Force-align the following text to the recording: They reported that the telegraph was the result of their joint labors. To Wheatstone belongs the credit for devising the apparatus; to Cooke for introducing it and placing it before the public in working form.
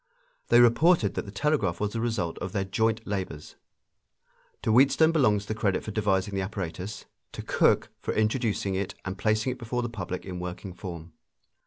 They 0.47 0.59
reported 0.61 1.13
that 1.13 1.25
the 1.27 1.31
telegraph 1.31 1.79
was 1.79 1.91
the 1.93 2.01
result 2.01 2.39
of 2.39 2.53
their 2.53 2.63
joint 2.65 3.05
labors. 3.05 3.55
To 4.63 4.71
Wheatstone 4.71 5.11
belongs 5.11 5.45
the 5.45 5.53
credit 5.53 5.83
for 5.83 5.91
devising 5.91 6.33
the 6.33 6.41
apparatus; 6.41 7.05
to 7.33 7.43
Cooke 7.43 7.91
for 7.99 8.11
introducing 8.15 8.73
it 8.73 8.95
and 9.05 9.15
placing 9.15 9.51
it 9.51 9.59
before 9.59 9.83
the 9.83 9.89
public 9.89 10.25
in 10.25 10.39
working 10.39 10.73
form. 10.73 11.13